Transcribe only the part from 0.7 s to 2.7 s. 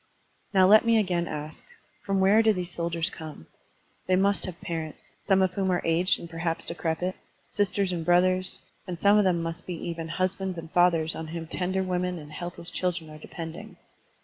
me again ask: From where do